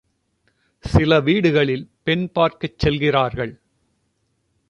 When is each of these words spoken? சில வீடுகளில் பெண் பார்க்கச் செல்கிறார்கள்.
சில 0.83 1.19
வீடுகளில் 1.19 1.91
பெண் 2.03 2.31
பார்க்கச் 2.31 2.79
செல்கிறார்கள். 2.79 3.61